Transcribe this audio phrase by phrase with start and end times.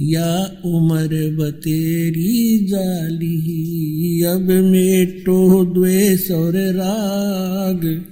[0.00, 8.04] या उम्र बतेरी जाली अब मेटो द्वेष और राग,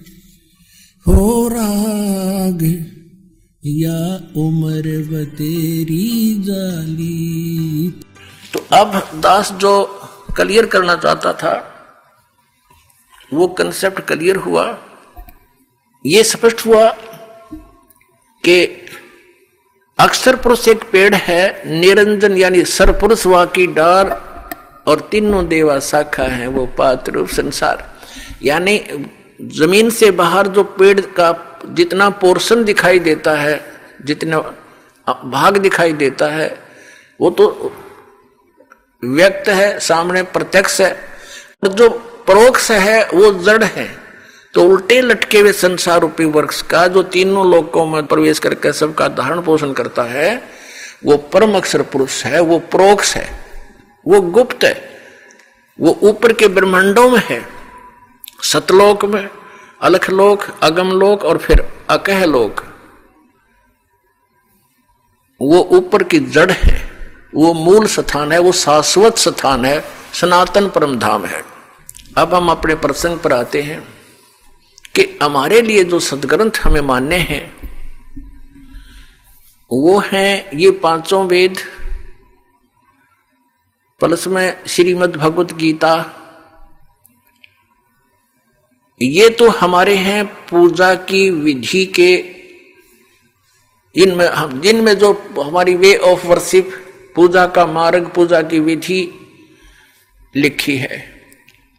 [1.06, 2.86] हो राग।
[3.68, 7.90] या उम्र बतेरी जाली।
[8.52, 9.84] तो अब दास जो
[10.36, 11.74] क्लियर करना चाहता था,
[13.34, 14.78] वो कंसेप्ट क्लियर हुआ।
[16.06, 16.90] ये स्पष्ट हुआ
[18.44, 18.66] कि
[19.98, 24.10] अक्षर पुरुष एक पेड़ है, निरंजन यानी सरपुरुष वा की डार
[24.86, 27.84] और तीनों देवा शाखा है, वो पात्र संसार।
[28.42, 28.78] यानी
[29.40, 31.32] ज़मीन से बाहर जो पेड़ का
[31.66, 33.60] जितना पोर्शन दिखाई देता है,
[34.04, 34.38] जितना
[35.24, 36.58] भाग दिखाई देता है,
[37.20, 37.72] वो तो
[39.02, 40.92] व्यक्त है, सामने प्रत्यक्ष है,
[41.64, 41.88] और जो
[42.28, 44.05] परोक्ष है, वो जड़ है।
[44.56, 49.08] तो उल्टे लटके हुए संसार रूपी वर्ष का जो तीनों लोकों में प्रवेश करके सबका
[49.08, 50.42] धारण पोषण करता है,
[51.04, 53.28] वो परम अक्षर पुरुष है, वो प्रोक्ष है,
[54.06, 54.74] वो गुप्त है,
[55.80, 57.40] वो ऊपर के ब्रह्मांडों में है,
[58.42, 59.28] सतलोक में,
[59.82, 62.64] अलखलोक, अगमलोक और फिर अकह लोक
[65.40, 66.90] वो ऊपर की जड़ है,
[67.34, 71.44] वो मूल स्थान है, वो शाश्वत स्थान है, सनातन परम धाम है।
[72.18, 73.95] अब हम अपने प्रसंग पर आते हैं।
[74.96, 77.56] कि हमारे लिए जो सदग्रंथ हमें मान्य हैं,
[79.70, 81.56] वो हैं ये पाँचों वेद।
[84.00, 85.94] प्लस में श्रीमद भगवत गीता।
[89.00, 92.14] ये तो हमारे हैं पूजा की विधि के
[93.94, 95.12] इनमें हम, जिनमें जो
[95.42, 96.70] हमारी वे ऑफ़ वर्शिप
[97.14, 99.02] पूजा का मार्ग, पूजा की विधि
[100.36, 100.98] लिखी है,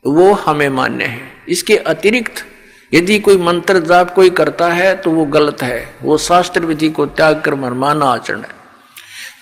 [0.06, 2.45] वो हमें मान्य है। इसके अतिरिक्त
[2.94, 7.06] यदि कोई मंत्र जाप कोई करता है तो वो गलत है। वो शास्त्र विधि को
[7.06, 8.56] त्याग कर मरमाना आचरण है।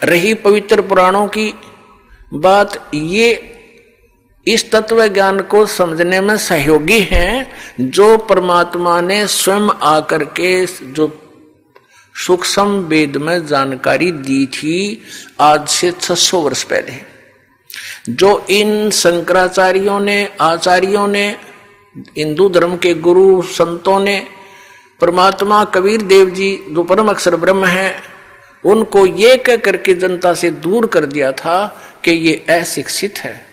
[0.04, 1.54] रही पवित्र पुराणों की
[2.34, 3.52] बात, ये
[4.48, 7.52] इस तत्व ज्ञान को समझने में सहयोगी हैं,
[7.82, 11.22] जो परमात्मा ने स्वयं आकर के जो
[12.16, 15.02] सूक्ष्म वेद में जानकारी दी थी,
[15.40, 16.94] आज से 600 वर्ष पहले।
[18.10, 21.36] जो इन शंकराचार्यों ने, आचार्यों ने
[21.98, 24.28] हिंदू धर्म के गुरु संतों ने,
[25.02, 28.02] परमात्मा कबीर देव जी जो परम अक्षर ब्रह्म है,
[28.66, 33.46] उनको ये कह करके जनता से दूर कर दिया था कि ये अशिक्षित है।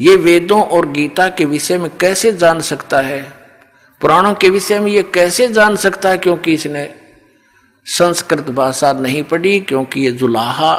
[0.00, 3.32] ये वेदों और गीता के विषय में कैसे जान सकता है?
[4.00, 6.94] पुराणों के विषय में ये कैसे जान सकता है क्योंकि इसने
[7.84, 10.74] संस्कृत भाषा नहीं पढ़ी, क्योंकि ये जुलाहा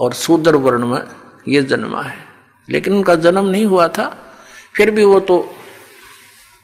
[0.00, 1.02] और शूद्र वर्ण में
[1.48, 2.18] ये जन्मा है।
[2.68, 4.27] लेकिन उनका जन्म नहीं हुआ था।
[4.78, 5.54] फिर भी वो तो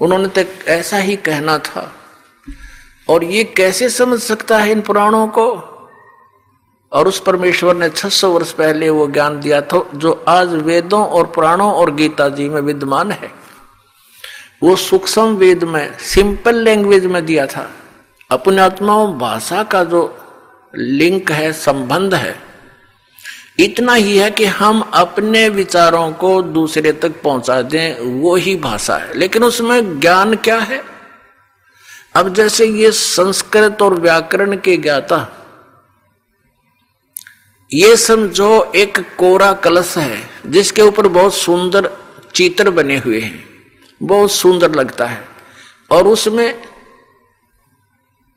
[0.01, 1.93] उन्होंने तो ऐसा ही कहना था।
[3.09, 5.71] और ये कैसे समझ सकता है इन पुराणों को?
[6.93, 11.27] और उस परमेश्वर ने 600 वर्ष पहले वो ज्ञान दिया था, जो आज वेदों और
[11.27, 13.31] पुराणों और गीता जी में विद्यमान है।
[14.63, 17.71] वो सूक्ष्म वेद में, सिंपल लैंग्वेज में दिया था।
[18.31, 20.19] अपने आत्माओं भाषा का जो
[20.75, 22.54] लिंक है, संबंध है
[23.59, 28.97] इतना ही है कि हम अपने विचारों को दूसरे तक पहुँचा दें, वो ही भाषा
[28.97, 30.83] है। लेकिन उसमें ज्ञान क्या है?
[32.15, 35.29] अब जैसे ये संस्कृत और व्याकरण के ज्ञाता,
[37.73, 41.91] ये समझो एक कोरा कलश है, जिसके ऊपर बहुत सुंदर
[42.35, 43.45] चित्र बने हुए हैं,
[44.03, 45.29] बहुत सुंदर लगता है,
[45.91, 46.63] और उसमें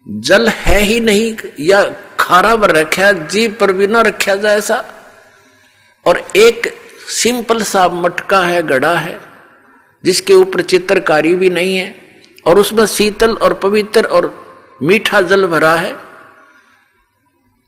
[0.07, 1.84] जल है ही नहीं, या
[2.19, 4.94] खारा पर रखा जी पर भी ना रखा जाए ऐसा
[6.07, 6.68] और एक
[7.09, 9.20] सिंपल सा मटका है, गड़ा है,
[10.03, 11.96] जिसके ऊपर चित्रकारी भी नहीं है
[12.46, 14.34] और उसमें शीतल और पवित्र और
[14.84, 15.96] मीठा जल भरा है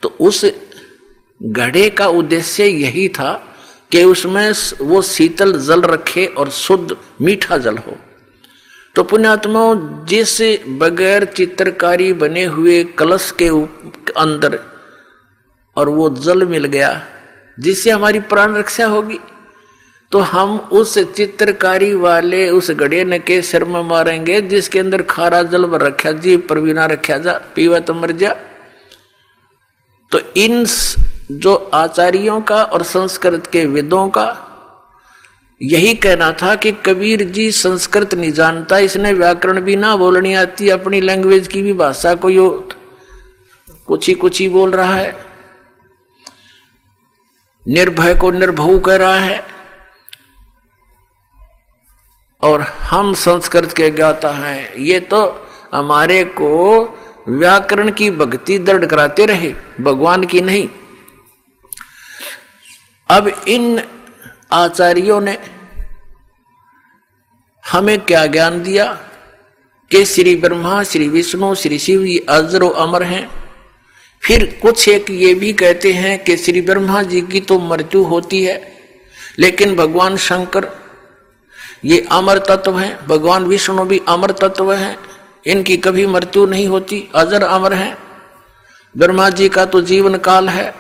[0.03, 0.45] तो उस
[1.41, 3.33] घड़े का उद्देश्य यही था
[3.91, 7.97] कि उसमें वो शीतल जल रखे और शुद्ध मीठा जल हो।
[8.95, 9.61] तो पुण्यात्मा
[10.05, 10.41] जिस
[10.79, 13.47] बगैर चित्रकारी बने हुए कलश के
[14.19, 14.59] अंदर
[15.77, 16.91] और वो जल मिल गया
[17.59, 19.19] जिससे हमारी प्राण रक्षा होगी।
[20.11, 25.65] तो हम उस चित्रकारी वाले, उस गड़े के सिर में मारेंगे, जिसके अंदर खारा जल
[25.65, 28.35] रखा जी पर भी ना रखा जा, पीवा तो मर जा।
[30.11, 30.65] तो इन
[31.31, 34.45] जो आचार्यों का और संस्कृत के विदों का,
[35.61, 40.69] यही कहना था कि कबीर जी संस्कृत नहीं जानता, इसने व्याकरण भी ना बोलनी आती,
[40.69, 42.69] अपनी लैंग्वेज की भी भाषा को यो
[43.87, 45.28] कुछ ही कुछ ही बोल रहा है।
[47.67, 49.45] निर्भय को निर्भव कह रहा है।
[52.41, 56.83] और हम संस्कृत के ज्ञाता हैं। ये तो हमारे को
[57.29, 60.69] व्याकरण की भक्ति दृढ़ कराते रहे, भगवान की नहीं।
[63.09, 63.83] अब इन
[64.51, 65.37] आचार्यों ने
[67.71, 68.93] हमें क्या ज्ञान दिया?
[69.91, 73.38] कि श्री ब्रह्मा, श्री विष्णु, श्री शिव ये अजरो अमर हैं।
[74.23, 78.43] फिर कुछ एक ये भी कहते हैं कि श्री ब्रह्मा जी की तो मृत्यु होती
[78.43, 78.61] है,
[79.39, 80.67] लेकिन भगवान शंकर
[81.85, 84.97] ये अमर तत्व हैं, भगवान विष्णु भी अमर तत्व हैं,
[85.45, 87.97] इनकी कभी मृत्यु नहीं होती, अजर अमर है।
[88.95, 90.73] ब्रह्मा जी का तो जीवन काल है।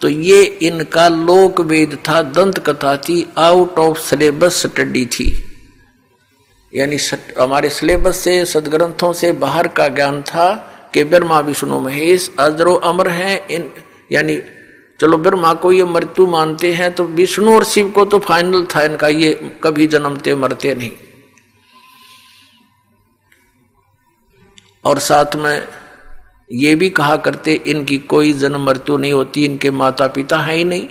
[0.00, 5.26] तो ये इनका लोक वेद था दंत कथा थी आउट ऑफ़ सिलेबस स्टडी थी।
[6.72, 6.98] यानी
[7.38, 13.08] हमारे सिलेबस से, सदग्रंथों से बाहर का ज्ञान था कि ब्रह्मा विष्णु महेश अजरो अमर
[13.08, 13.70] हैं, इन,
[14.12, 14.42] यानी,
[15.00, 18.82] चलो ब्रह्मा को ये मृत्यु मानते हैं तो विष्णु और शिव को तो फाइनल था
[18.82, 20.90] इनका, ये कभी जन्मते मरते नहीं।
[24.84, 25.68] और साथ में
[26.52, 30.64] ये भी कहा करते, इनकी कोई जन्म मृत्यु नहीं होती, इनके माता पिता है ही
[30.64, 30.88] नहीं।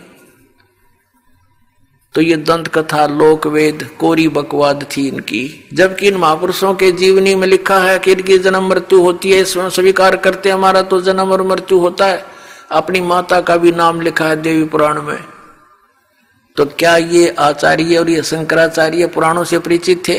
[2.18, 7.34] तो ये दंत कथा लोक वेद कोरी बकवाद थी इनकी। जबकि इन महापुरुषों के जीवनी
[7.36, 11.32] में लिखा है कि इनकी जन्म मृत्यु होती है, इसमें स्वीकार करते हमारा तो जन्म
[11.32, 12.26] और मृत्यु होता है।
[12.72, 15.18] अपनी माता का भी नाम लिखा है देवी पुराण में।
[16.58, 20.18] तो क्या ये आचार्य और ये शंकराचार्य पुराणों से परिचित थे?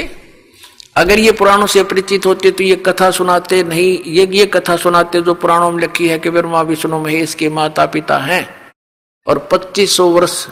[0.96, 5.22] अगर ये पुराणों से परिचित होते तो ये कथा सुनाते नहीं, ये ये कथा सुनाते
[5.22, 8.72] जो पुराणों में लिखी है कि ब्रह्मा, विष्णु, महेश के माता पिता हैं।
[9.26, 10.46] और 2500 वर्ष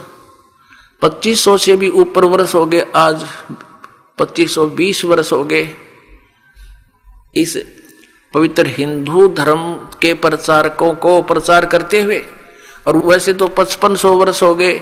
[1.03, 3.25] 2500 से भी ऊपर वर्ष हो गए, आज
[4.19, 5.69] 2520 वर्ष हो गए।
[7.35, 7.57] इस
[8.35, 12.23] पवित्र हिंदू धर्म के प्रचारकों को प्रचार करते हुए,
[12.87, 14.81] और वैसे तो पचपन सौ वर्ष हो गए,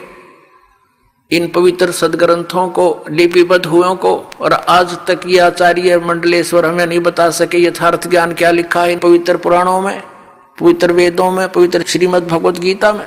[1.31, 7.01] इन पवित्र सदग्रंथों को, लिपिबद्ध हुए को, और आज तक ये आचार्य मंडलेश्वर हमें नहीं
[7.01, 10.03] बता सके, यथार्थ ज्ञान क्या लिखा है इन पवित्र पुराणों में,
[10.61, 13.07] पवित्र वेदों में, पवित्र श्रीमद भगवत गीता में।